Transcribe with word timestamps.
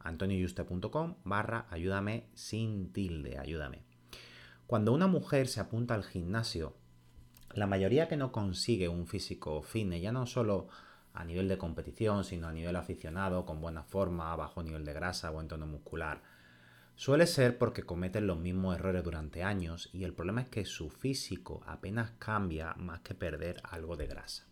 antonioyuste.com 0.00 1.16
barra 1.24 1.66
ayúdame 1.70 2.26
sin 2.34 2.92
tilde, 2.92 3.38
ayúdame. 3.38 3.82
Cuando 4.66 4.92
una 4.92 5.06
mujer 5.06 5.48
se 5.48 5.60
apunta 5.60 5.94
al 5.94 6.04
gimnasio, 6.04 6.76
la 7.52 7.66
mayoría 7.66 8.08
que 8.08 8.16
no 8.16 8.30
consigue 8.30 8.88
un 8.88 9.06
físico 9.06 9.62
fitness, 9.62 10.02
ya 10.02 10.12
no 10.12 10.26
solo 10.26 10.68
a 11.12 11.24
nivel 11.24 11.48
de 11.48 11.58
competición, 11.58 12.24
sino 12.24 12.46
a 12.46 12.52
nivel 12.52 12.76
aficionado, 12.76 13.44
con 13.44 13.60
buena 13.60 13.82
forma, 13.82 14.34
bajo 14.36 14.62
nivel 14.62 14.84
de 14.84 14.92
grasa 14.92 15.30
o 15.32 15.40
en 15.40 15.48
tono 15.48 15.66
muscular, 15.66 16.22
suele 16.94 17.26
ser 17.26 17.58
porque 17.58 17.82
cometen 17.82 18.26
los 18.26 18.38
mismos 18.38 18.76
errores 18.76 19.02
durante 19.02 19.42
años 19.42 19.90
y 19.92 20.04
el 20.04 20.14
problema 20.14 20.42
es 20.42 20.48
que 20.48 20.64
su 20.64 20.90
físico 20.90 21.62
apenas 21.66 22.12
cambia 22.18 22.74
más 22.74 23.00
que 23.00 23.14
perder 23.14 23.60
algo 23.64 23.96
de 23.96 24.06
grasa. 24.06 24.44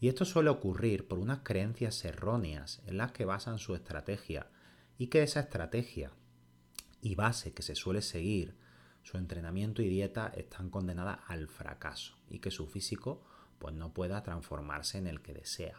Y 0.00 0.08
esto 0.08 0.24
suele 0.24 0.50
ocurrir 0.50 1.06
por 1.06 1.18
unas 1.18 1.40
creencias 1.40 2.04
erróneas 2.04 2.82
en 2.86 2.98
las 2.98 3.12
que 3.12 3.24
basan 3.24 3.58
su 3.58 3.74
estrategia 3.74 4.48
y 4.98 5.08
que 5.08 5.22
esa 5.22 5.40
estrategia 5.40 6.12
y 7.00 7.14
base 7.14 7.52
que 7.52 7.62
se 7.62 7.74
suele 7.74 8.02
seguir, 8.02 8.56
su 9.02 9.16
entrenamiento 9.16 9.82
y 9.82 9.88
dieta 9.88 10.32
están 10.34 10.70
condenadas 10.70 11.20
al 11.28 11.46
fracaso 11.46 12.18
y 12.28 12.40
que 12.40 12.50
su 12.50 12.66
físico 12.66 13.22
pues 13.58 13.74
no 13.74 13.94
pueda 13.94 14.22
transformarse 14.22 14.98
en 14.98 15.06
el 15.06 15.22
que 15.22 15.32
desea. 15.32 15.78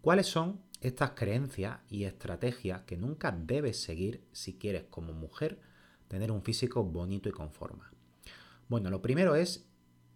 ¿Cuáles 0.00 0.26
son 0.26 0.60
estas 0.80 1.12
creencias 1.12 1.80
y 1.88 2.04
estrategias 2.04 2.82
que 2.82 2.96
nunca 2.96 3.32
debes 3.32 3.82
seguir 3.82 4.24
si 4.32 4.58
quieres 4.58 4.84
como 4.90 5.12
mujer 5.12 5.60
tener 6.06 6.30
un 6.30 6.42
físico 6.42 6.84
bonito 6.84 7.28
y 7.28 7.32
con 7.32 7.50
forma? 7.50 7.90
Bueno, 8.68 8.90
lo 8.90 9.02
primero 9.02 9.34
es 9.34 9.66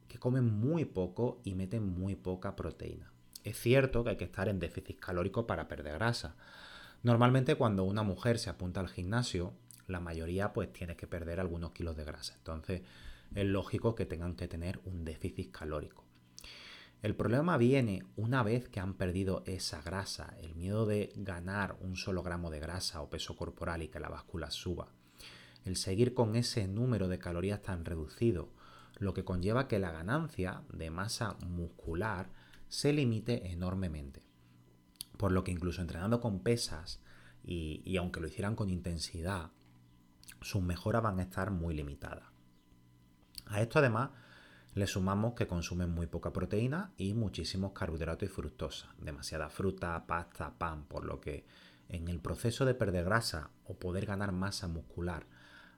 que 0.09 0.19
comen 0.19 0.45
muy 0.45 0.85
poco 0.85 1.41
y 1.43 1.55
meten 1.55 1.85
muy 1.85 2.15
poca 2.15 2.55
proteína. 2.55 3.11
Es 3.45 3.59
cierto 3.59 4.05
que 4.05 4.11
hay 4.11 4.17
que 4.17 4.25
estar 4.25 4.49
en 4.49 4.61
déficit 4.61 5.01
calórico 5.01 5.47
para 5.47 5.67
perder 5.67 5.95
grasa, 5.95 6.37
Normalmente 7.03 7.57
cuando 7.57 7.83
una 7.83 8.05
mujer 8.05 8.39
se 8.39 8.49
apunta 8.49 8.79
al 8.79 8.89
gimnasio, 8.89 9.55
la 9.89 9.99
mayoría 9.99 10.53
pues 10.53 10.73
tiene 10.73 10.95
que 10.95 11.09
perder 11.09 11.41
algunos 11.41 11.73
kilos 11.73 11.97
de 11.97 12.05
grasa. 12.05 12.35
Entonces 12.37 12.83
es 13.35 13.45
lógico 13.45 13.97
que 13.97 14.07
tengan 14.07 14.37
que 14.37 14.47
tener 14.47 14.81
un 14.85 15.05
déficit 15.05 15.51
calórico. 15.51 16.05
El 17.03 17.17
problema 17.17 17.57
viene 17.57 18.05
una 18.15 18.45
vez 18.45 18.69
que 18.69 18.79
han 18.79 18.95
perdido 18.95 19.43
esa 19.47 19.83
grasa, 19.83 20.37
el 20.41 20.55
miedo 20.55 20.87
de 20.87 21.13
ganar 21.17 21.77
un 21.81 21.97
solo 21.97 22.23
gramo 22.23 22.51
de 22.51 22.61
grasa 22.61 23.03
o 23.03 23.11
peso 23.11 23.35
corporal 23.35 23.83
y 23.83 23.89
que 23.89 23.99
la 23.99 24.09
báscula 24.09 24.53
suba. 24.53 24.87
El 25.65 25.75
seguir 25.75 26.15
con 26.15 26.37
ese 26.37 26.69
número 26.69 27.09
de 27.09 27.19
calorías 27.19 27.63
tan 27.63 27.85
reducido, 27.85 28.51
lo 28.99 29.13
que 29.13 29.25
conlleva 29.25 29.67
que 29.67 29.81
la 29.81 29.91
ganancia 29.91 30.63
de 30.73 30.91
masa 30.91 31.37
muscular 31.49 32.31
se 32.69 32.93
limite 32.93 33.51
enormemente 33.51 34.23
por 35.23 35.31
lo 35.31 35.45
que 35.45 35.53
incluso 35.53 35.81
entrenando 35.81 36.21
con 36.21 36.41
pesas 36.41 37.01
y, 37.45 37.97
aunque 37.97 38.19
lo 38.19 38.27
hicieran 38.27 38.57
con 38.57 38.71
intensidad, 38.71 39.53
sus 40.41 40.61
mejoras 40.65 41.01
van 41.01 41.21
a 41.21 41.23
estar 41.23 41.53
muy 41.53 41.77
limitadas. 41.77 42.25
A 43.47 43.63
esto 43.63 43.79
además 43.79 44.11
le 44.75 44.89
sumamos 44.89 45.35
que 45.35 45.47
consumen 45.47 45.91
muy 45.91 46.09
poca 46.09 46.33
proteína 46.33 46.91
y 46.97 47.15
muchísimos 47.15 47.71
carbohidratos 47.71 48.29
y 48.29 48.33
fructosa, 48.33 48.97
demasiada 48.99 49.49
fruta, 49.49 50.05
pasta, 50.09 50.59
pan, 50.59 50.87
por 50.87 51.05
lo 51.05 51.21
que 51.21 51.47
en 51.89 52.09
el 52.09 52.19
proceso 52.19 52.65
de 52.65 52.75
perder 52.75 53.05
grasa 53.05 53.51
o 53.63 53.79
poder 53.79 54.07
ganar 54.07 54.33
masa 54.33 54.67
muscular 54.67 55.29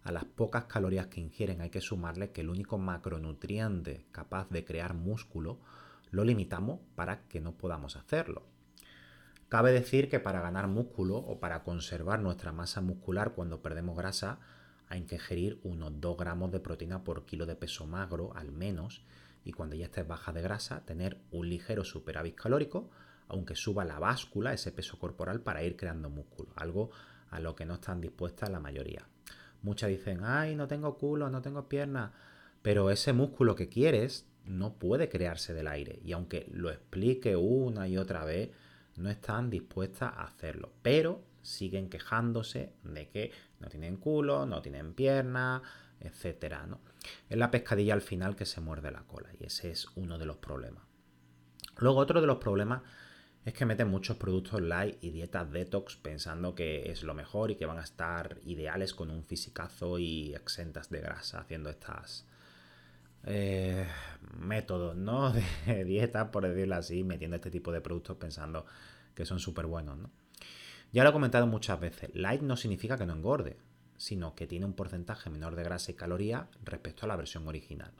a 0.04 0.10
las 0.10 0.24
pocas 0.24 0.64
calorías 0.64 1.08
que 1.08 1.20
ingieren 1.20 1.60
hay 1.60 1.68
que 1.68 1.82
sumarle 1.82 2.30
que 2.30 2.40
el 2.40 2.48
único 2.48 2.78
macronutriente 2.78 4.06
capaz 4.10 4.48
de 4.48 4.64
crear 4.64 4.94
músculo 4.94 5.60
lo 6.10 6.24
limitamos 6.24 6.80
para 6.94 7.28
que 7.28 7.42
no 7.42 7.58
podamos 7.58 7.96
hacerlo. 7.96 8.53
Cabe 9.54 9.70
decir 9.70 10.08
que 10.08 10.18
para 10.18 10.40
ganar 10.40 10.66
músculo 10.66 11.16
o 11.16 11.38
para 11.38 11.62
conservar 11.62 12.18
nuestra 12.18 12.50
masa 12.50 12.80
muscular 12.80 13.34
cuando 13.36 13.62
perdemos 13.62 13.96
grasa 13.96 14.40
hay 14.88 15.02
que 15.02 15.14
ingerir 15.14 15.60
unos 15.62 16.00
2 16.00 16.16
gramos 16.16 16.50
de 16.50 16.58
proteína 16.58 17.04
por 17.04 17.24
kilo 17.24 17.46
de 17.46 17.54
peso 17.54 17.86
magro 17.86 18.32
al 18.34 18.50
menos 18.50 19.04
y 19.44 19.52
cuando 19.52 19.76
ya 19.76 19.84
estés 19.84 20.08
baja 20.08 20.32
de 20.32 20.42
grasa 20.42 20.84
tener 20.84 21.20
un 21.30 21.48
ligero 21.48 21.84
superávit 21.84 22.34
calórico 22.34 22.90
aunque 23.28 23.54
suba 23.54 23.84
la 23.84 24.00
báscula, 24.00 24.52
ese 24.52 24.72
peso 24.72 24.98
corporal 24.98 25.40
para 25.40 25.62
ir 25.62 25.76
creando 25.76 26.10
músculo, 26.10 26.50
algo 26.56 26.90
a 27.30 27.38
lo 27.38 27.54
que 27.54 27.64
no 27.64 27.74
están 27.74 28.00
dispuestas 28.00 28.50
la 28.50 28.58
mayoría. 28.58 29.06
Muchas 29.62 29.88
dicen, 29.88 30.24
ay, 30.24 30.56
no 30.56 30.66
tengo 30.66 30.98
culo, 30.98 31.30
no 31.30 31.42
tengo 31.42 31.68
piernas, 31.68 32.10
pero 32.60 32.90
ese 32.90 33.12
músculo 33.12 33.54
que 33.54 33.68
quieres 33.68 34.26
no 34.44 34.74
puede 34.80 35.08
crearse 35.08 35.54
del 35.54 35.68
aire 35.68 36.00
y 36.04 36.10
aunque 36.10 36.48
lo 36.50 36.72
explique 36.72 37.36
una 37.36 37.86
y 37.86 37.96
otra 37.98 38.24
vez, 38.24 38.50
no 38.96 39.10
están 39.10 39.50
dispuestas 39.50 40.12
a 40.14 40.24
hacerlo, 40.24 40.72
pero 40.82 41.22
siguen 41.42 41.90
quejándose 41.90 42.72
de 42.82 43.08
que 43.08 43.32
no 43.60 43.68
tienen 43.68 43.96
culo, 43.96 44.46
no 44.46 44.62
tienen 44.62 44.94
piernas, 44.94 45.62
etcétera, 46.00 46.66
¿no? 46.66 46.80
Es 47.28 47.36
la 47.36 47.50
pescadilla 47.50 47.94
al 47.94 48.02
final 48.02 48.36
que 48.36 48.46
se 48.46 48.60
muerde 48.60 48.90
la 48.90 49.02
cola 49.02 49.30
y 49.38 49.44
ese 49.44 49.70
es 49.70 49.88
uno 49.94 50.18
de 50.18 50.26
los 50.26 50.36
problemas. 50.36 50.84
Luego 51.78 51.98
otro 51.98 52.20
de 52.20 52.26
los 52.26 52.38
problemas 52.38 52.82
es 53.44 53.52
que 53.52 53.66
meten 53.66 53.88
muchos 53.88 54.16
productos 54.16 54.62
light 54.62 54.96
y 55.02 55.10
dietas 55.10 55.50
detox 55.50 55.96
pensando 55.96 56.54
que 56.54 56.90
es 56.90 57.02
lo 57.02 57.12
mejor 57.12 57.50
y 57.50 57.56
que 57.56 57.66
van 57.66 57.78
a 57.78 57.84
estar 57.84 58.38
ideales 58.44 58.94
con 58.94 59.10
un 59.10 59.24
fisicazo 59.24 59.98
y 59.98 60.34
exentas 60.34 60.88
de 60.88 61.00
grasa 61.00 61.40
haciendo 61.40 61.68
estas 61.68 62.26
eh, 63.26 63.86
métodos, 64.38 64.96
¿no? 64.96 65.32
De 65.66 65.84
dieta, 65.84 66.30
por 66.30 66.46
decirlo 66.46 66.76
así, 66.76 67.04
metiendo 67.04 67.36
este 67.36 67.50
tipo 67.50 67.72
de 67.72 67.80
productos 67.80 68.16
pensando 68.16 68.66
que 69.14 69.24
son 69.24 69.38
súper 69.38 69.66
buenos, 69.66 69.98
¿no? 69.98 70.10
Ya 70.92 71.02
lo 71.02 71.10
he 71.10 71.12
comentado 71.12 71.46
muchas 71.46 71.80
veces, 71.80 72.10
light 72.14 72.40
no 72.40 72.56
significa 72.56 72.96
que 72.96 73.06
no 73.06 73.14
engorde, 73.14 73.56
sino 73.96 74.34
que 74.34 74.46
tiene 74.46 74.66
un 74.66 74.74
porcentaje 74.74 75.28
menor 75.28 75.56
de 75.56 75.64
grasa 75.64 75.90
y 75.90 75.94
calorías 75.94 76.46
respecto 76.62 77.04
a 77.04 77.08
la 77.08 77.16
versión 77.16 77.48
original. 77.48 77.90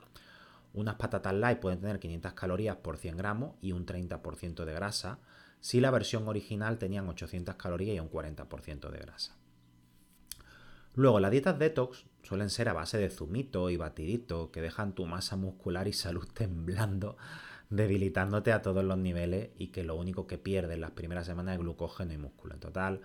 Unas 0.73 0.95
patatas 0.95 1.33
light 1.33 1.59
pueden 1.59 1.79
tener 1.79 1.99
500 1.99 2.33
calorías 2.33 2.77
por 2.77 2.97
100 2.97 3.17
gramos 3.17 3.55
y 3.61 3.71
un 3.71 3.85
30% 3.85 4.65
de 4.65 4.73
grasa, 4.73 5.19
si 5.59 5.79
la 5.79 5.91
versión 5.91 6.27
original 6.27 6.77
tenían 6.77 7.07
800 7.09 7.55
calorías 7.55 7.95
y 7.95 7.99
un 7.99 8.09
40% 8.09 8.89
de 8.89 8.99
grasa. 8.99 9.34
Luego, 10.95 11.19
las 11.19 11.31
dietas 11.31 11.59
detox 11.59 12.05
suelen 12.23 12.49
ser 12.49 12.69
a 12.69 12.73
base 12.73 12.97
de 12.97 13.09
zumito 13.09 13.69
y 13.69 13.77
batidito 13.77 14.51
que 14.51 14.61
dejan 14.61 14.95
tu 14.95 15.05
masa 15.05 15.35
muscular 15.35 15.87
y 15.87 15.93
salud 15.93 16.27
temblando, 16.33 17.17
debilitándote 17.69 18.53
a 18.53 18.61
todos 18.61 18.83
los 18.83 18.97
niveles 18.97 19.49
y 19.57 19.67
que 19.67 19.83
lo 19.83 19.95
único 19.95 20.25
que 20.25 20.37
pierdes 20.37 20.79
las 20.79 20.91
primeras 20.91 21.25
semanas 21.25 21.55
es 21.55 21.59
glucógeno 21.59 22.13
y 22.13 22.17
músculo. 22.17 22.53
En 22.53 22.61
total, 22.61 23.01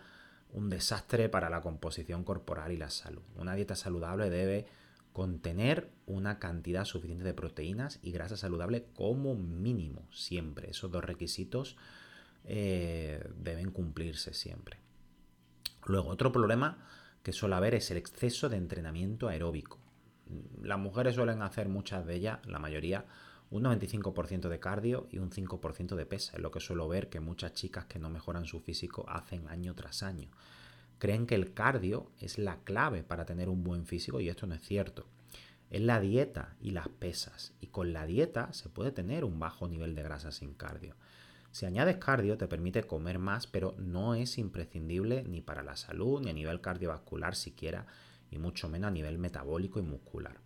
un 0.53 0.71
desastre 0.71 1.29
para 1.29 1.51
la 1.51 1.61
composición 1.61 2.25
corporal 2.25 2.73
y 2.73 2.77
la 2.77 2.91
salud. 2.91 3.23
Una 3.37 3.55
dieta 3.55 3.75
saludable 3.75 4.31
debe 4.31 4.67
contener 5.13 5.91
una 6.07 6.39
cantidad 6.39 6.85
suficiente 6.85 7.25
de 7.25 7.35
proteínas 7.35 7.99
y 8.03 8.13
grasa 8.13 8.37
saludable 8.37 8.87
como 8.95 9.35
mínimo, 9.35 10.07
siempre. 10.13 10.71
Esos 10.71 10.93
dos 10.93 11.05
requisitos 11.05 11.77
eh, 12.45 13.29
deben 13.37 13.73
cumplirse 13.73 14.33
siempre. 14.33 14.79
Luego, 15.87 16.11
otro 16.11 16.31
problema 16.31 16.87
que 17.23 17.33
suele 17.33 17.55
haber 17.55 17.75
es 17.75 17.91
el 17.91 17.97
exceso 17.97 18.49
de 18.49 18.57
entrenamiento 18.57 19.29
aeróbico. 19.29 19.79
Las 20.63 20.79
mujeres 20.79 21.17
suelen 21.17 21.43
hacer 21.43 21.69
muchas 21.69 22.07
de 22.07 22.15
ellas, 22.17 22.39
la 22.47 22.59
mayoría, 22.59 23.07
un 23.51 23.65
95% 23.65 24.49
de 24.49 24.61
cardio 24.61 25.09
y 25.11 25.19
un 25.19 25.31
5% 25.31 25.97
de 25.97 26.07
pesa. 26.07 26.37
Es 26.37 26.43
lo 26.43 26.51
que 26.51 26.61
suelo 26.61 26.89
ver 26.89 27.09
que 27.09 27.21
muchas 27.21 27.53
chicas 27.53 27.87
que 27.87 27.99
no 27.99 28.09
mejoran 28.09 28.47
su 28.47 28.61
físico 28.61 29.05
hacen 29.09 29.49
año 29.49 29.75
tras 29.75 30.03
año. 30.03 30.31
Creen 30.99 31.27
que 31.27 31.35
el 31.35 31.53
cardio 31.53 32.11
es 32.19 32.39
la 32.39 32.59
clave 32.59 33.03
para 33.03 33.25
tener 33.25 33.49
un 33.49 33.65
buen 33.65 33.87
físico 33.87 34.21
y 34.21 34.29
esto 34.29 34.47
no 34.47 34.55
es 34.55 34.63
cierto. 34.63 35.07
Es 35.71 35.81
la 35.81 36.01
dieta 36.01 36.57
y 36.61 36.71
las 36.71 36.89
pesas. 36.89 37.55
Y 37.61 37.69
con 37.69 37.93
la 37.93 38.07
dieta 38.07 38.53
se 38.53 38.69
puede 38.69 38.93
tener 38.93 39.25
un 39.25 39.39
bajo 39.39 39.67
nivel 39.67 39.95
de 39.95 40.03
grasa 40.03 40.31
sin 40.31 40.55
cardio. 40.55 40.95
Si 41.51 41.67
añades 41.67 41.97
cardio 41.97 42.39
te 42.39 42.47
permite 42.47 42.85
comer 42.85 43.19
más, 43.19 43.47
pero 43.47 43.75
no 43.79 44.15
es 44.15 44.39
imprescindible 44.39 45.25
ni 45.25 45.41
para 45.41 45.63
la 45.63 45.77
salud, 45.77 46.23
ni 46.23 46.31
a 46.31 46.35
nivel 46.35 46.61
cardiovascular 46.61 47.35
siquiera, 47.35 47.87
y 48.31 48.39
mucho 48.39 48.69
menos 48.69 48.89
a 48.89 48.93
nivel 48.93 49.19
metabólico 49.19 49.81
y 49.81 49.83
muscular. 49.83 50.39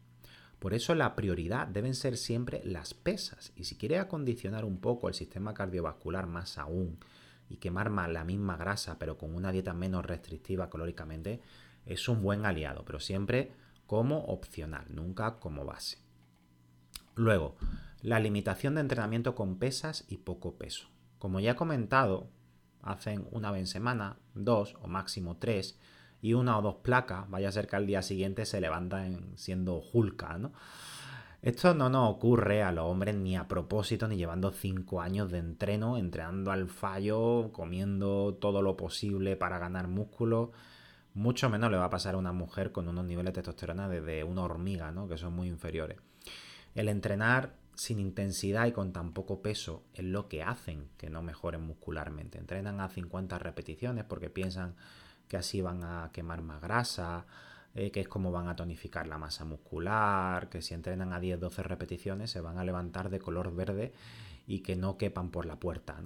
Por 0.58 0.72
eso 0.72 0.94
la 0.94 1.14
prioridad 1.14 1.66
deben 1.66 1.94
ser 1.94 2.16
siempre 2.16 2.62
las 2.64 2.94
pesas. 2.94 3.52
Y 3.54 3.64
si 3.64 3.76
quieres 3.76 4.00
acondicionar 4.00 4.64
un 4.64 4.78
poco 4.78 5.08
el 5.08 5.14
sistema 5.14 5.52
cardiovascular 5.52 6.26
más 6.26 6.56
aún 6.56 6.98
y 7.50 7.58
quemar 7.58 7.90
más 7.90 8.10
la 8.10 8.24
misma 8.24 8.56
grasa, 8.56 8.98
pero 8.98 9.18
con 9.18 9.34
una 9.34 9.52
dieta 9.52 9.74
menos 9.74 10.06
restrictiva 10.06 10.70
calóricamente, 10.70 11.42
es 11.84 12.08
un 12.08 12.22
buen 12.22 12.46
aliado, 12.46 12.82
pero 12.86 12.98
siempre 12.98 13.52
como 13.86 14.24
opcional, 14.24 14.86
nunca 14.88 15.38
como 15.38 15.66
base. 15.66 15.98
Luego, 17.14 17.56
la 18.00 18.18
limitación 18.18 18.74
de 18.74 18.80
entrenamiento 18.80 19.34
con 19.34 19.58
pesas 19.58 20.04
y 20.08 20.16
poco 20.16 20.54
peso. 20.54 20.93
Como 21.24 21.40
ya 21.40 21.52
he 21.52 21.56
comentado, 21.56 22.28
hacen 22.82 23.26
una 23.30 23.50
vez 23.50 23.60
en 23.60 23.66
semana, 23.66 24.18
dos 24.34 24.76
o 24.82 24.88
máximo 24.88 25.38
tres, 25.38 25.80
y 26.20 26.34
una 26.34 26.58
o 26.58 26.60
dos 26.60 26.74
placas, 26.82 27.30
vaya 27.30 27.48
a 27.48 27.52
ser 27.52 27.66
que 27.66 27.76
al 27.76 27.86
día 27.86 28.02
siguiente 28.02 28.44
se 28.44 28.60
levantan 28.60 29.32
siendo 29.34 29.82
Hulka, 29.90 30.36
¿no? 30.36 30.52
Esto 31.40 31.72
no 31.72 31.88
nos 31.88 32.10
ocurre 32.10 32.62
a 32.62 32.72
los 32.72 32.84
hombres 32.84 33.14
ni 33.14 33.38
a 33.38 33.48
propósito, 33.48 34.06
ni 34.06 34.18
llevando 34.18 34.52
cinco 34.52 35.00
años 35.00 35.30
de 35.30 35.38
entreno, 35.38 35.96
entrenando 35.96 36.50
al 36.50 36.68
fallo, 36.68 37.52
comiendo 37.54 38.34
todo 38.38 38.60
lo 38.60 38.76
posible 38.76 39.34
para 39.34 39.58
ganar 39.58 39.88
músculo. 39.88 40.52
Mucho 41.14 41.48
menos 41.48 41.70
le 41.70 41.78
va 41.78 41.86
a 41.86 41.90
pasar 41.90 42.16
a 42.16 42.18
una 42.18 42.34
mujer 42.34 42.70
con 42.70 42.86
unos 42.86 43.06
niveles 43.06 43.32
de 43.32 43.40
testosterona 43.40 43.88
de, 43.88 44.24
una 44.24 44.42
hormiga, 44.42 44.92
¿no? 44.92 45.08
Que 45.08 45.16
son 45.16 45.32
muy 45.32 45.48
inferiores. 45.48 45.96
El 46.74 46.90
entrenar 46.90 47.63
sin 47.76 47.98
intensidad 47.98 48.66
y 48.66 48.72
con 48.72 48.92
tan 48.92 49.12
poco 49.12 49.42
peso 49.42 49.82
es 49.94 50.04
lo 50.04 50.28
que 50.28 50.42
hacen 50.42 50.88
que 50.96 51.10
no 51.10 51.22
mejoren 51.22 51.62
muscularmente. 51.62 52.38
Entrenan 52.38 52.80
a 52.80 52.88
50 52.88 53.38
repeticiones 53.38 54.04
porque 54.04 54.30
piensan 54.30 54.74
que 55.28 55.36
así 55.36 55.60
van 55.60 55.82
a 55.84 56.10
quemar 56.12 56.42
más 56.42 56.60
grasa, 56.60 57.26
eh, 57.74 57.90
que 57.90 58.00
es 58.00 58.08
como 58.08 58.30
van 58.30 58.48
a 58.48 58.56
tonificar 58.56 59.06
la 59.06 59.18
masa 59.18 59.44
muscular, 59.44 60.48
que 60.48 60.62
si 60.62 60.74
entrenan 60.74 61.12
a 61.12 61.20
10-12 61.20 61.62
repeticiones 61.62 62.30
se 62.30 62.40
van 62.40 62.58
a 62.58 62.64
levantar 62.64 63.10
de 63.10 63.18
color 63.18 63.54
verde 63.54 63.92
y 64.46 64.60
que 64.60 64.76
no 64.76 64.96
quepan 64.96 65.30
por 65.30 65.46
la 65.46 65.58
puerta. 65.58 65.96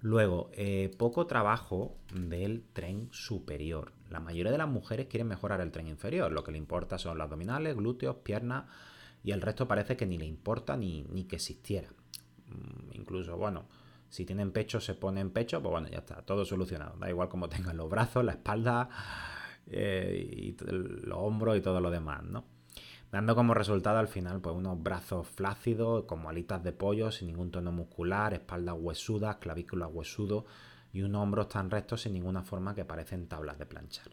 Luego, 0.00 0.50
eh, 0.52 0.94
poco 0.96 1.26
trabajo 1.26 1.96
del 2.14 2.62
tren 2.72 3.08
superior. 3.10 3.92
La 4.08 4.20
mayoría 4.20 4.52
de 4.52 4.58
las 4.58 4.68
mujeres 4.68 5.06
quieren 5.06 5.26
mejorar 5.26 5.60
el 5.60 5.72
tren 5.72 5.88
inferior. 5.88 6.30
Lo 6.32 6.44
que 6.44 6.52
le 6.52 6.58
importa 6.58 6.98
son 6.98 7.18
los 7.18 7.24
abdominales, 7.24 7.74
glúteos, 7.74 8.16
piernas 8.16 8.64
y 9.26 9.32
el 9.32 9.42
resto 9.42 9.66
parece 9.66 9.96
que 9.96 10.06
ni 10.06 10.18
le 10.18 10.24
importa 10.24 10.76
ni, 10.76 11.02
que 11.28 11.34
existiera. 11.34 11.88
Mm, 12.46 12.92
incluso, 12.92 13.36
bueno, 13.36 13.66
si 14.08 14.24
tienen 14.24 14.52
pecho, 14.52 14.80
se 14.80 14.94
ponen 14.94 15.30
pecho, 15.30 15.60
pues 15.60 15.72
bueno, 15.72 15.88
ya 15.88 15.98
está, 15.98 16.22
todo 16.22 16.44
solucionado. 16.44 16.96
Da 16.96 17.10
igual 17.10 17.28
como 17.28 17.48
tengan 17.48 17.76
los 17.76 17.90
brazos, 17.90 18.24
la 18.24 18.32
espalda, 18.32 18.88
eh, 19.66 20.30
y 20.30 20.56
los 20.62 21.18
hombros 21.18 21.56
y 21.56 21.60
todo 21.60 21.80
lo 21.80 21.90
demás, 21.90 22.22
¿no? 22.22 22.44
Dando 23.10 23.34
como 23.34 23.52
resultado 23.52 23.98
al 23.98 24.06
final, 24.06 24.40
pues 24.40 24.54
unos 24.54 24.80
brazos 24.80 25.26
flácidos, 25.26 26.04
como 26.04 26.28
alitas 26.28 26.62
de 26.62 26.70
pollo, 26.70 27.10
sin 27.10 27.26
ningún 27.26 27.50
tono 27.50 27.72
muscular, 27.72 28.32
espaldas 28.32 28.76
huesudas, 28.78 29.38
clavículas 29.38 29.90
huesudos 29.92 30.44
y 30.92 31.02
unos 31.02 31.20
hombros 31.20 31.48
tan 31.48 31.68
rectos 31.68 32.02
sin 32.02 32.12
ninguna 32.12 32.44
forma 32.44 32.76
que 32.76 32.84
parecen 32.84 33.26
tablas 33.26 33.58
de 33.58 33.66
planchar. 33.66 34.06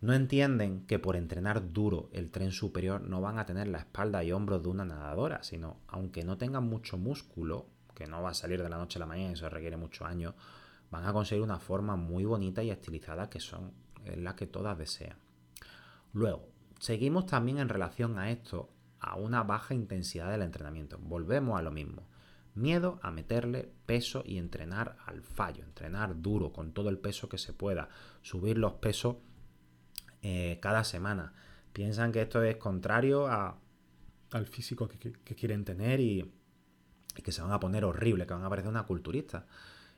No 0.00 0.14
entienden 0.14 0.86
que 0.86 0.98
por 0.98 1.16
entrenar 1.16 1.72
duro 1.72 2.08
el 2.12 2.30
tren 2.30 2.52
superior 2.52 3.02
no 3.02 3.20
van 3.20 3.38
a 3.38 3.44
tener 3.44 3.68
la 3.68 3.78
espalda 3.78 4.24
y 4.24 4.32
hombros 4.32 4.62
de 4.62 4.68
una 4.70 4.84
nadadora, 4.84 5.42
sino 5.42 5.80
aunque 5.88 6.24
no 6.24 6.38
tengan 6.38 6.64
mucho 6.64 6.96
músculo, 6.96 7.66
que 7.94 8.06
no 8.06 8.22
va 8.22 8.30
a 8.30 8.34
salir 8.34 8.62
de 8.62 8.68
la 8.70 8.78
noche 8.78 8.98
a 8.98 9.00
la 9.00 9.06
mañana, 9.06 9.32
eso 9.32 9.48
requiere 9.50 9.76
muchos 9.76 10.08
años, 10.08 10.34
van 10.90 11.04
a 11.04 11.12
conseguir 11.12 11.44
una 11.44 11.58
forma 11.58 11.96
muy 11.96 12.24
bonita 12.24 12.62
y 12.62 12.70
estilizada 12.70 13.28
que 13.28 13.40
son 13.40 13.72
la 14.16 14.36
que 14.36 14.46
todas 14.46 14.78
desean. 14.78 15.18
Luego, 16.14 16.48
seguimos 16.78 17.26
también 17.26 17.58
en 17.58 17.68
relación 17.68 18.18
a 18.18 18.30
esto 18.30 18.70
a 19.00 19.16
una 19.16 19.42
baja 19.42 19.74
intensidad 19.74 20.30
del 20.30 20.42
entrenamiento. 20.42 20.98
Volvemos 20.98 21.58
a 21.58 21.62
lo 21.62 21.70
mismo. 21.70 22.06
Miedo 22.54 22.98
a 23.02 23.10
meterle 23.10 23.70
peso 23.86 24.22
y 24.26 24.38
entrenar 24.38 24.96
al 25.06 25.22
fallo, 25.22 25.62
entrenar 25.62 26.20
duro 26.20 26.52
con 26.52 26.72
todo 26.72 26.88
el 26.88 26.98
peso 26.98 27.28
que 27.28 27.38
se 27.38 27.52
pueda, 27.52 27.88
subir 28.22 28.58
los 28.58 28.74
pesos 28.74 29.16
eh, 30.22 30.58
cada 30.60 30.84
semana. 30.84 31.32
Piensan 31.72 32.12
que 32.12 32.22
esto 32.22 32.42
es 32.42 32.56
contrario 32.56 33.28
al 33.28 34.46
físico 34.46 34.88
que, 34.88 35.12
quieren 35.34 35.64
tener 35.64 36.00
y, 36.00 36.30
que 37.22 37.32
se 37.32 37.42
van 37.42 37.52
a 37.52 37.60
poner 37.60 37.84
horrible, 37.84 38.26
que 38.26 38.34
van 38.34 38.44
a 38.44 38.48
parecer 38.48 38.70
una 38.70 38.84
culturista. 38.84 39.46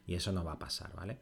Y 0.07 0.15
eso 0.15 0.33
no 0.33 0.45
va 0.45 0.53
a 0.53 0.59
pasar, 0.59 0.95
¿vale? 0.95 1.19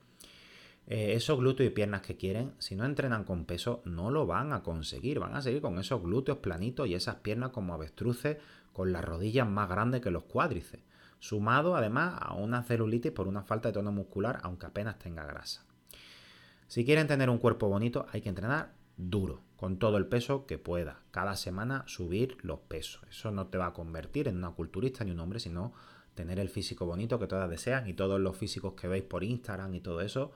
Eh, 0.86 1.14
esos 1.14 1.38
glúteos 1.38 1.70
y 1.70 1.72
piernas 1.72 2.00
que 2.02 2.16
quieren, 2.16 2.54
si 2.58 2.74
no 2.74 2.84
entrenan 2.84 3.24
con 3.24 3.44
peso, 3.44 3.82
no 3.84 4.10
lo 4.10 4.26
van 4.26 4.52
a 4.52 4.62
conseguir. 4.62 5.20
Van 5.20 5.36
a 5.36 5.42
seguir 5.42 5.60
con 5.60 5.78
esos 5.78 6.02
glúteos 6.02 6.38
planitos 6.38 6.88
y 6.88 6.94
esas 6.94 7.16
piernas 7.16 7.50
como 7.50 7.74
avestruces 7.74 8.38
con 8.72 8.92
las 8.92 9.04
rodillas 9.04 9.48
más 9.48 9.68
grandes 9.68 10.00
que 10.00 10.10
los 10.10 10.24
cuádriceps. 10.24 10.82
Sumado 11.20 11.76
además 11.76 12.14
a 12.18 12.34
una 12.34 12.62
celulitis 12.62 13.12
por 13.12 13.28
una 13.28 13.42
falta 13.42 13.68
de 13.68 13.74
tono 13.74 13.92
muscular, 13.92 14.40
aunque 14.42 14.66
apenas 14.66 14.98
tenga 14.98 15.24
grasa. 15.24 15.64
Si 16.66 16.84
quieren 16.84 17.06
tener 17.06 17.28
un 17.28 17.38
cuerpo 17.38 17.68
bonito, 17.68 18.06
hay 18.10 18.22
que 18.22 18.28
entrenar 18.28 18.72
duro, 19.08 19.40
con 19.56 19.78
todo 19.78 19.96
el 19.96 20.06
peso 20.06 20.46
que 20.46 20.58
pueda. 20.58 21.00
Cada 21.10 21.36
semana 21.36 21.84
subir 21.86 22.36
los 22.42 22.60
pesos. 22.60 23.02
Eso 23.10 23.30
no 23.30 23.46
te 23.46 23.58
va 23.58 23.66
a 23.66 23.72
convertir 23.72 24.28
en 24.28 24.36
una 24.36 24.50
culturista 24.50 25.04
ni 25.04 25.10
un 25.10 25.20
hombre, 25.20 25.40
sino 25.40 25.72
tener 26.14 26.38
el 26.38 26.48
físico 26.48 26.86
bonito 26.86 27.18
que 27.18 27.26
todas 27.26 27.48
desean 27.48 27.88
y 27.88 27.94
todos 27.94 28.20
los 28.20 28.36
físicos 28.36 28.74
que 28.74 28.88
veis 28.88 29.04
por 29.04 29.24
Instagram 29.24 29.74
y 29.74 29.80
todo 29.80 30.00
eso 30.00 30.32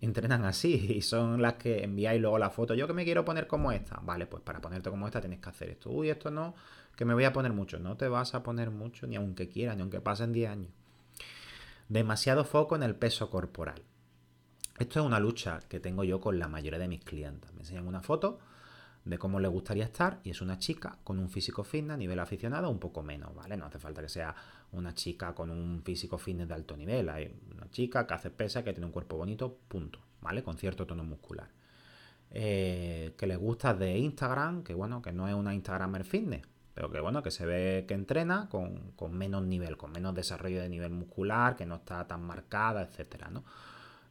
entrenan 0.00 0.44
así 0.44 0.74
y 0.96 1.02
son 1.02 1.42
las 1.42 1.54
que 1.54 1.84
enviáis 1.84 2.20
luego 2.20 2.38
la 2.38 2.50
foto. 2.50 2.74
Yo 2.74 2.86
que 2.86 2.92
me 2.92 3.04
quiero 3.04 3.24
poner 3.24 3.46
como 3.46 3.72
esta. 3.72 4.00
Vale, 4.02 4.26
pues 4.26 4.42
para 4.42 4.60
ponerte 4.60 4.90
como 4.90 5.06
esta 5.06 5.20
tienes 5.20 5.40
que 5.40 5.48
hacer 5.48 5.70
esto. 5.70 5.90
Uy, 5.90 6.10
esto 6.10 6.30
no, 6.30 6.54
que 6.96 7.04
me 7.04 7.14
voy 7.14 7.24
a 7.24 7.32
poner 7.32 7.52
mucho. 7.52 7.78
No 7.78 7.96
te 7.96 8.08
vas 8.08 8.34
a 8.34 8.42
poner 8.42 8.70
mucho 8.70 9.06
ni 9.06 9.16
aunque 9.16 9.48
quieras, 9.48 9.76
ni 9.76 9.82
aunque 9.82 10.00
pasen 10.00 10.32
10 10.32 10.50
años. 10.50 10.70
Demasiado 11.88 12.44
foco 12.44 12.76
en 12.76 12.82
el 12.82 12.94
peso 12.94 13.30
corporal. 13.30 13.82
Esto 14.78 15.00
es 15.00 15.06
una 15.06 15.18
lucha 15.18 15.58
que 15.68 15.80
tengo 15.80 16.04
yo 16.04 16.20
con 16.20 16.38
la 16.38 16.46
mayoría 16.46 16.78
de 16.78 16.86
mis 16.86 17.02
clientes. 17.02 17.52
Me 17.52 17.60
enseñan 17.60 17.88
una 17.88 18.00
foto 18.00 18.38
de 19.04 19.18
cómo 19.18 19.40
le 19.40 19.48
gustaría 19.48 19.82
estar 19.82 20.20
y 20.22 20.30
es 20.30 20.40
una 20.40 20.56
chica 20.58 20.98
con 21.02 21.18
un 21.18 21.28
físico 21.28 21.64
fitness 21.64 21.94
a 21.94 21.96
nivel 21.96 22.20
aficionado 22.20 22.70
un 22.70 22.78
poco 22.78 23.02
menos, 23.02 23.34
¿vale? 23.34 23.56
No 23.56 23.66
hace 23.66 23.80
falta 23.80 24.02
que 24.02 24.08
sea 24.08 24.32
una 24.70 24.94
chica 24.94 25.34
con 25.34 25.50
un 25.50 25.82
físico 25.82 26.16
fitness 26.16 26.46
de 26.46 26.54
alto 26.54 26.76
nivel. 26.76 27.08
Hay 27.08 27.34
una 27.52 27.68
chica 27.70 28.06
que 28.06 28.14
hace 28.14 28.30
pesa, 28.30 28.62
que 28.62 28.72
tiene 28.72 28.86
un 28.86 28.92
cuerpo 28.92 29.16
bonito, 29.16 29.58
punto, 29.66 29.98
¿vale? 30.20 30.44
Con 30.44 30.56
cierto 30.56 30.86
tono 30.86 31.02
muscular. 31.02 31.48
Eh, 32.30 33.14
que 33.18 33.26
le 33.26 33.34
gusta 33.34 33.74
de 33.74 33.98
Instagram, 33.98 34.62
que 34.62 34.74
bueno, 34.74 35.02
que 35.02 35.12
no 35.12 35.26
es 35.26 35.34
una 35.34 35.54
Instagramer 35.54 36.04
fitness, 36.04 36.42
pero 36.74 36.88
que 36.88 37.00
bueno, 37.00 37.20
que 37.24 37.32
se 37.32 37.46
ve 37.46 37.84
que 37.88 37.94
entrena 37.94 38.48
con, 38.48 38.92
con 38.92 39.12
menos 39.12 39.42
nivel, 39.42 39.76
con 39.76 39.90
menos 39.90 40.14
desarrollo 40.14 40.60
de 40.60 40.68
nivel 40.68 40.92
muscular, 40.92 41.56
que 41.56 41.66
no 41.66 41.76
está 41.76 42.06
tan 42.06 42.22
marcada, 42.22 42.82
etcétera, 42.82 43.28
¿no? 43.28 43.42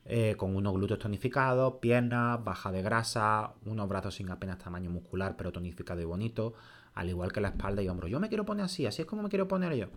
Eh, 0.09 0.35
con 0.37 0.55
unos 0.55 0.73
glúteos 0.73 0.99
tonificados, 0.99 1.75
piernas, 1.81 2.41
baja 2.41 2.71
de 2.71 2.81
grasa, 2.81 3.55
unos 3.65 3.89
brazos 3.89 4.15
sin 4.15 4.29
apenas 4.29 4.57
tamaño 4.57 4.89
muscular, 4.89 5.35
pero 5.35 5.51
tonificado 5.51 5.99
y 5.99 6.05
bonito, 6.05 6.53
al 6.93 7.09
igual 7.09 7.33
que 7.33 7.41
la 7.41 7.49
espalda 7.49 7.81
y 7.81 7.89
hombros. 7.89 8.09
Yo 8.09 8.17
me 8.21 8.29
quiero 8.29 8.45
poner 8.45 8.63
así, 8.63 8.85
así 8.85 9.01
es 9.01 9.05
como 9.05 9.23
me 9.23 9.27
quiero 9.27 9.49
poner 9.49 9.75
yo. 9.75 9.87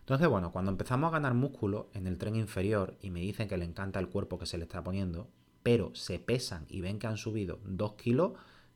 Entonces, 0.00 0.26
bueno, 0.26 0.50
cuando 0.50 0.72
empezamos 0.72 1.08
a 1.08 1.12
ganar 1.12 1.34
músculo 1.34 1.90
en 1.94 2.08
el 2.08 2.18
tren 2.18 2.34
inferior 2.34 2.96
y 3.00 3.10
me 3.10 3.20
dicen 3.20 3.46
que 3.46 3.56
le 3.56 3.64
encanta 3.64 4.00
el 4.00 4.08
cuerpo 4.08 4.36
que 4.36 4.46
se 4.46 4.58
le 4.58 4.64
está 4.64 4.82
poniendo, 4.82 5.28
pero 5.62 5.94
se 5.94 6.18
pesan 6.18 6.66
y 6.68 6.80
ven 6.80 6.98
que 6.98 7.06
han 7.06 7.16
subido 7.16 7.60
2 7.66 7.92
kilos, 7.94 8.32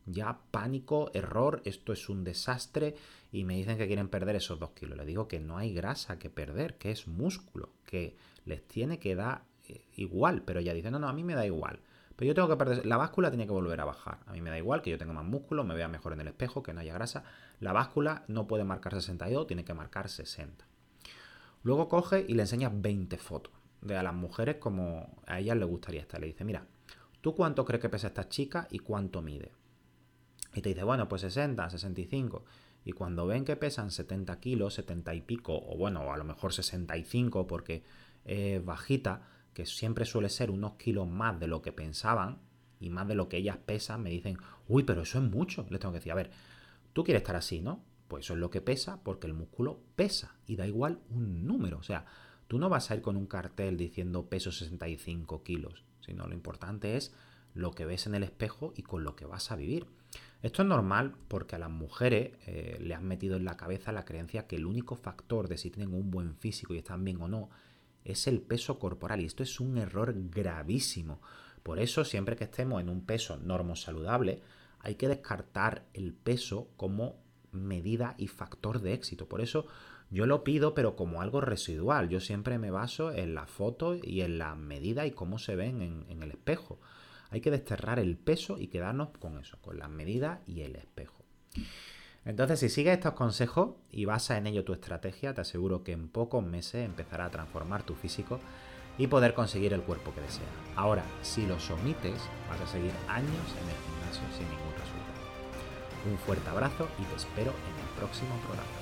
ya 0.06 0.38
pánico, 0.52 1.10
error, 1.14 1.62
esto 1.64 1.92
es 1.92 2.08
un 2.08 2.22
desastre 2.22 2.94
y 3.32 3.42
me 3.42 3.56
dicen 3.56 3.76
que 3.76 3.88
quieren 3.88 4.08
perder 4.08 4.36
esos 4.36 4.60
2 4.60 4.70
kilos. 4.70 4.96
Les 4.96 5.06
digo 5.06 5.26
que 5.26 5.40
no 5.40 5.58
hay 5.58 5.74
grasa 5.74 6.20
que 6.20 6.30
perder, 6.30 6.78
que 6.78 6.92
es 6.92 7.08
músculo, 7.08 7.70
que 7.84 8.16
les 8.44 8.66
tiene 8.68 9.00
que 9.00 9.16
dar 9.16 9.49
igual, 9.96 10.42
pero 10.42 10.60
ella 10.60 10.74
dice, 10.74 10.90
no, 10.90 10.98
no, 10.98 11.08
a 11.08 11.12
mí 11.12 11.24
me 11.24 11.34
da 11.34 11.46
igual. 11.46 11.80
Pero 12.16 12.28
yo 12.28 12.34
tengo 12.34 12.48
que 12.48 12.56
perder, 12.56 12.84
la 12.84 12.96
báscula 12.96 13.30
tiene 13.30 13.46
que 13.46 13.52
volver 13.52 13.80
a 13.80 13.84
bajar. 13.84 14.18
A 14.26 14.32
mí 14.32 14.40
me 14.40 14.50
da 14.50 14.58
igual 14.58 14.82
que 14.82 14.90
yo 14.90 14.98
tenga 14.98 15.12
más 15.12 15.24
músculo, 15.24 15.64
me 15.64 15.74
vea 15.74 15.88
mejor 15.88 16.12
en 16.12 16.20
el 16.20 16.28
espejo, 16.28 16.62
que 16.62 16.74
no 16.74 16.80
haya 16.80 16.92
grasa. 16.92 17.24
La 17.60 17.72
báscula 17.72 18.24
no 18.28 18.46
puede 18.46 18.64
marcar 18.64 18.92
62, 18.92 19.46
tiene 19.46 19.64
que 19.64 19.72
marcar 19.72 20.08
60. 20.08 20.66
Luego 21.62 21.88
coge 21.88 22.24
y 22.28 22.34
le 22.34 22.42
enseña 22.42 22.70
20 22.72 23.16
fotos 23.18 23.52
de 23.80 23.96
a 23.96 24.02
las 24.02 24.14
mujeres 24.14 24.56
como 24.56 25.22
a 25.26 25.40
ellas 25.40 25.56
les 25.56 25.68
gustaría 25.68 26.00
estar. 26.00 26.20
Le 26.20 26.26
dice, 26.26 26.44
mira, 26.44 26.66
¿tú 27.20 27.34
cuánto 27.34 27.64
crees 27.64 27.80
que 27.80 27.88
pesa 27.88 28.08
esta 28.08 28.28
chica 28.28 28.66
y 28.70 28.80
cuánto 28.80 29.22
mide? 29.22 29.52
Y 30.54 30.62
te 30.62 30.70
dice, 30.70 30.84
bueno, 30.84 31.08
pues 31.08 31.22
60, 31.22 31.70
65. 31.70 32.44
Y 32.84 32.92
cuando 32.92 33.26
ven 33.26 33.44
que 33.44 33.56
pesan 33.56 33.90
70 33.90 34.40
kilos, 34.40 34.74
70 34.74 35.14
y 35.14 35.20
pico, 35.20 35.54
o 35.54 35.76
bueno, 35.76 36.12
a 36.12 36.16
lo 36.16 36.24
mejor 36.24 36.52
65 36.52 37.46
porque 37.46 37.82
es 38.24 38.64
bajita, 38.64 39.22
que 39.54 39.66
siempre 39.66 40.04
suele 40.04 40.28
ser 40.28 40.50
unos 40.50 40.74
kilos 40.74 41.08
más 41.08 41.38
de 41.40 41.46
lo 41.46 41.62
que 41.62 41.72
pensaban 41.72 42.38
y 42.78 42.90
más 42.90 43.06
de 43.06 43.14
lo 43.14 43.28
que 43.28 43.36
ellas 43.36 43.58
pesan, 43.58 44.02
me 44.02 44.10
dicen, 44.10 44.38
uy, 44.68 44.84
pero 44.84 45.02
eso 45.02 45.18
es 45.18 45.24
mucho. 45.24 45.66
Les 45.70 45.80
tengo 45.80 45.92
que 45.92 45.98
decir, 45.98 46.12
a 46.12 46.16
ver, 46.16 46.30
tú 46.92 47.04
quieres 47.04 47.22
estar 47.22 47.36
así, 47.36 47.60
¿no? 47.60 47.84
Pues 48.08 48.24
eso 48.26 48.34
es 48.34 48.40
lo 48.40 48.50
que 48.50 48.60
pesa 48.60 49.02
porque 49.02 49.26
el 49.26 49.34
músculo 49.34 49.80
pesa 49.96 50.36
y 50.46 50.56
da 50.56 50.66
igual 50.66 51.00
un 51.10 51.46
número. 51.46 51.78
O 51.78 51.82
sea, 51.82 52.06
tú 52.48 52.58
no 52.58 52.68
vas 52.68 52.90
a 52.90 52.96
ir 52.96 53.02
con 53.02 53.16
un 53.16 53.26
cartel 53.26 53.76
diciendo 53.76 54.28
peso 54.28 54.50
65 54.50 55.42
kilos, 55.42 55.84
sino 56.00 56.26
lo 56.26 56.34
importante 56.34 56.96
es 56.96 57.14
lo 57.54 57.72
que 57.72 57.84
ves 57.84 58.06
en 58.06 58.14
el 58.14 58.22
espejo 58.22 58.72
y 58.76 58.82
con 58.82 59.04
lo 59.04 59.14
que 59.14 59.26
vas 59.26 59.52
a 59.52 59.56
vivir. 59.56 59.86
Esto 60.42 60.62
es 60.62 60.68
normal 60.68 61.14
porque 61.28 61.56
a 61.56 61.58
las 61.58 61.70
mujeres 61.70 62.32
eh, 62.46 62.78
le 62.80 62.94
han 62.94 63.06
metido 63.06 63.36
en 63.36 63.44
la 63.44 63.56
cabeza 63.56 63.92
la 63.92 64.06
creencia 64.06 64.46
que 64.46 64.56
el 64.56 64.64
único 64.64 64.96
factor 64.96 65.48
de 65.48 65.58
si 65.58 65.70
tienen 65.70 65.94
un 65.94 66.10
buen 66.10 66.34
físico 66.34 66.74
y 66.74 66.78
están 66.78 67.04
bien 67.04 67.20
o 67.20 67.28
no 67.28 67.50
es 68.04 68.26
el 68.26 68.40
peso 68.40 68.78
corporal 68.78 69.20
y 69.20 69.26
esto 69.26 69.42
es 69.42 69.60
un 69.60 69.78
error 69.78 70.14
gravísimo. 70.16 71.20
Por 71.62 71.78
eso 71.78 72.04
siempre 72.04 72.36
que 72.36 72.44
estemos 72.44 72.80
en 72.80 72.88
un 72.88 73.04
peso 73.04 73.36
normo 73.36 73.76
saludable 73.76 74.42
hay 74.80 74.94
que 74.94 75.08
descartar 75.08 75.84
el 75.92 76.14
peso 76.14 76.68
como 76.76 77.16
medida 77.52 78.14
y 78.16 78.28
factor 78.28 78.80
de 78.80 78.94
éxito. 78.94 79.28
Por 79.28 79.40
eso 79.40 79.66
yo 80.10 80.26
lo 80.26 80.42
pido 80.42 80.74
pero 80.74 80.96
como 80.96 81.20
algo 81.20 81.40
residual. 81.40 82.08
Yo 82.08 82.20
siempre 82.20 82.58
me 82.58 82.70
baso 82.70 83.12
en 83.12 83.34
la 83.34 83.46
foto 83.46 83.94
y 83.94 84.22
en 84.22 84.38
la 84.38 84.54
medida 84.54 85.06
y 85.06 85.10
cómo 85.10 85.38
se 85.38 85.56
ven 85.56 85.82
en 86.08 86.22
el 86.22 86.30
espejo. 86.30 86.80
Hay 87.30 87.40
que 87.40 87.50
desterrar 87.50 87.98
el 87.98 88.16
peso 88.16 88.58
y 88.58 88.66
quedarnos 88.66 89.10
con 89.18 89.38
eso, 89.38 89.58
con 89.60 89.78
las 89.78 89.88
medidas 89.88 90.40
y 90.46 90.62
el 90.62 90.76
espejo. 90.76 91.24
Entonces, 92.24 92.60
si 92.60 92.68
sigues 92.68 92.94
estos 92.94 93.14
consejos 93.14 93.70
y 93.90 94.04
basas 94.04 94.38
en 94.38 94.46
ello 94.46 94.64
tu 94.64 94.72
estrategia, 94.72 95.32
te 95.32 95.40
aseguro 95.40 95.82
que 95.82 95.92
en 95.92 96.08
pocos 96.08 96.44
meses 96.44 96.84
empezará 96.84 97.26
a 97.26 97.30
transformar 97.30 97.82
tu 97.82 97.94
físico 97.94 98.38
y 98.98 99.06
poder 99.06 99.32
conseguir 99.32 99.72
el 99.72 99.82
cuerpo 99.82 100.12
que 100.14 100.20
deseas. 100.20 100.48
Ahora, 100.76 101.02
si 101.22 101.46
los 101.46 101.70
omites, 101.70 102.20
vas 102.48 102.60
a 102.60 102.66
seguir 102.66 102.92
años 103.08 103.30
en 103.62 103.68
el 103.68 103.76
gimnasio 103.86 104.36
sin 104.36 104.48
ningún 104.48 104.72
resultado. 104.72 106.10
Un 106.10 106.18
fuerte 106.18 106.48
abrazo 106.50 106.88
y 106.98 107.04
te 107.04 107.16
espero 107.16 107.52
en 107.52 107.88
el 107.88 107.96
próximo 107.96 108.34
programa. 108.46 108.79